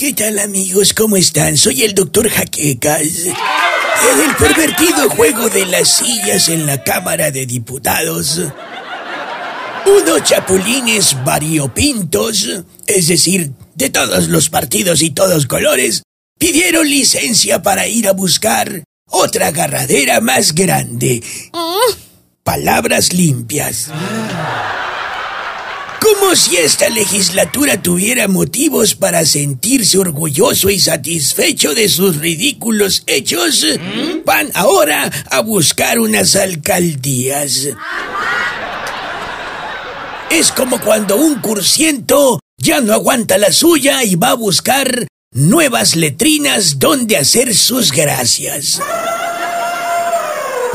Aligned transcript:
¿Qué 0.00 0.14
tal 0.14 0.38
amigos? 0.38 0.94
¿Cómo 0.94 1.18
están? 1.18 1.58
Soy 1.58 1.82
el 1.82 1.94
doctor 1.94 2.26
Jaquecas. 2.30 3.02
En 3.02 4.30
el 4.30 4.34
pervertido 4.34 5.10
juego 5.10 5.50
de 5.50 5.66
las 5.66 5.88
sillas 5.88 6.48
en 6.48 6.64
la 6.64 6.82
Cámara 6.82 7.30
de 7.30 7.44
Diputados, 7.44 8.40
unos 9.84 10.22
chapulines 10.24 11.22
variopintos, 11.22 12.48
es 12.86 13.08
decir, 13.08 13.52
de 13.74 13.90
todos 13.90 14.28
los 14.28 14.48
partidos 14.48 15.02
y 15.02 15.10
todos 15.10 15.44
colores, 15.44 16.02
pidieron 16.38 16.88
licencia 16.88 17.60
para 17.60 17.86
ir 17.86 18.08
a 18.08 18.12
buscar 18.12 18.82
otra 19.06 19.48
agarradera 19.48 20.22
más 20.22 20.54
grande. 20.54 21.22
Palabras 22.42 23.12
limpias. 23.12 23.90
Como 26.20 26.36
si 26.36 26.58
esta 26.58 26.90
legislatura 26.90 27.80
tuviera 27.80 28.28
motivos 28.28 28.94
para 28.94 29.24
sentirse 29.24 29.96
orgulloso 29.96 30.68
y 30.68 30.78
satisfecho 30.78 31.74
de 31.74 31.88
sus 31.88 32.18
ridículos 32.18 33.04
hechos, 33.06 33.64
van 34.26 34.50
ahora 34.52 35.10
a 35.30 35.40
buscar 35.40 35.98
unas 35.98 36.36
alcaldías. 36.36 37.70
Es 40.30 40.52
como 40.52 40.78
cuando 40.82 41.16
un 41.16 41.40
cursiento 41.40 42.38
ya 42.58 42.82
no 42.82 42.92
aguanta 42.92 43.38
la 43.38 43.50
suya 43.50 44.04
y 44.04 44.16
va 44.16 44.30
a 44.30 44.34
buscar 44.34 45.08
nuevas 45.32 45.96
letrinas 45.96 46.78
donde 46.78 47.16
hacer 47.16 47.54
sus 47.54 47.92
gracias. 47.92 48.78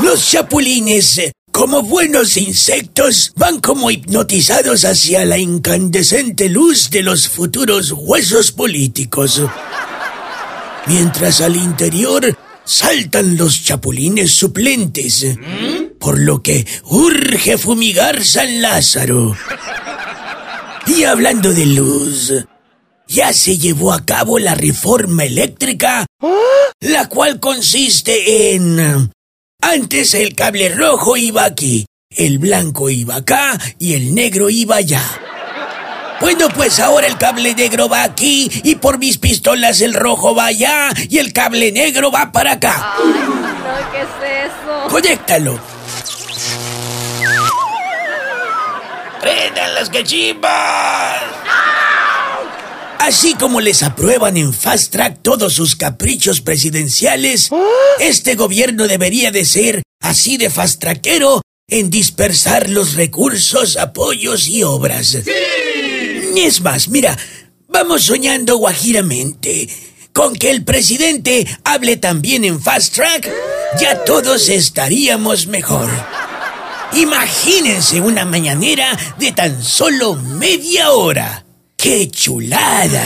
Los 0.00 0.28
chapulines, 0.28 1.20
como 1.56 1.82
buenos 1.82 2.36
insectos, 2.36 3.32
van 3.34 3.60
como 3.62 3.90
hipnotizados 3.90 4.84
hacia 4.84 5.24
la 5.24 5.38
incandescente 5.38 6.50
luz 6.50 6.90
de 6.90 7.02
los 7.02 7.30
futuros 7.30 7.92
huesos 7.96 8.52
políticos. 8.52 9.40
Mientras 10.84 11.40
al 11.40 11.56
interior 11.56 12.36
saltan 12.62 13.38
los 13.38 13.64
chapulines 13.64 14.32
suplentes, 14.32 15.26
por 15.98 16.20
lo 16.20 16.42
que 16.42 16.66
urge 16.90 17.56
fumigar 17.56 18.22
San 18.22 18.60
Lázaro. 18.60 19.34
Y 20.86 21.04
hablando 21.04 21.54
de 21.54 21.64
luz, 21.64 22.34
ya 23.08 23.32
se 23.32 23.56
llevó 23.56 23.94
a 23.94 24.04
cabo 24.04 24.38
la 24.38 24.54
reforma 24.54 25.24
eléctrica, 25.24 26.04
la 26.80 27.08
cual 27.08 27.40
consiste 27.40 28.54
en 28.54 29.10
antes 29.66 30.14
el 30.14 30.34
cable 30.34 30.68
rojo 30.68 31.16
iba 31.16 31.44
aquí, 31.44 31.86
el 32.10 32.38
blanco 32.38 32.88
iba 32.88 33.16
acá 33.16 33.58
y 33.80 33.94
el 33.94 34.14
negro 34.14 34.48
iba 34.48 34.76
allá. 34.76 35.02
Bueno, 36.20 36.48
pues 36.54 36.78
ahora 36.78 37.08
el 37.08 37.18
cable 37.18 37.54
negro 37.54 37.88
va 37.88 38.04
aquí 38.04 38.48
y 38.62 38.76
por 38.76 38.98
mis 38.98 39.18
pistolas 39.18 39.80
el 39.80 39.92
rojo 39.92 40.34
va 40.34 40.46
allá 40.46 40.90
y 41.10 41.18
el 41.18 41.32
cable 41.32 41.72
negro 41.72 42.12
va 42.12 42.30
para 42.30 42.52
acá. 42.52 42.94
Ay, 42.96 43.04
no, 43.04 43.92
¿qué 43.92 44.00
es 44.02 44.50
eso? 44.52 44.88
Conéctalo. 44.88 45.60
¡Prendan 49.20 49.74
las 49.74 49.90
cachimbas! 49.90 51.25
Así 53.06 53.34
como 53.34 53.60
les 53.60 53.84
aprueban 53.84 54.36
en 54.36 54.52
Fast 54.52 54.90
Track 54.90 55.20
todos 55.22 55.52
sus 55.52 55.76
caprichos 55.76 56.40
presidenciales, 56.40 57.50
este 58.00 58.34
gobierno 58.34 58.88
debería 58.88 59.30
de 59.30 59.44
ser 59.44 59.84
así 60.00 60.38
de 60.38 60.50
fast 60.50 60.80
trackero 60.80 61.40
en 61.68 61.88
dispersar 61.88 62.68
los 62.68 62.94
recursos, 62.94 63.76
apoyos 63.76 64.48
y 64.48 64.64
obras. 64.64 65.18
Es 66.34 66.60
más, 66.62 66.88
mira, 66.88 67.16
vamos 67.68 68.02
soñando 68.02 68.56
guajiramente. 68.56 69.68
Con 70.12 70.34
que 70.34 70.50
el 70.50 70.64
presidente 70.64 71.46
hable 71.62 71.98
también 71.98 72.44
en 72.44 72.60
Fast 72.60 72.96
Track, 72.96 73.30
ya 73.78 74.02
todos 74.02 74.48
estaríamos 74.48 75.46
mejor. 75.46 75.88
Imagínense 76.94 78.00
una 78.00 78.24
mañanera 78.24 78.98
de 79.16 79.30
tan 79.30 79.62
solo 79.62 80.16
media 80.16 80.90
hora. 80.90 81.45
¡Qué 81.76 82.10
chulada! 82.10 83.04